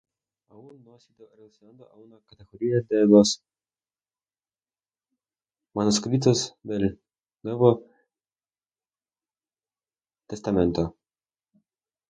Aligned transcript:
Aún 0.49 0.83
no 0.83 0.95
ha 0.95 0.99
sido 0.99 1.29
relacionado 1.35 1.91
a 1.91 1.95
una 1.97 2.19
Categoría 2.25 2.77
de 2.89 3.05
los 3.05 3.43
manuscritos 5.75 6.55
del 6.63 6.99
Nuevo 7.43 7.83
Testamento. 10.25 10.97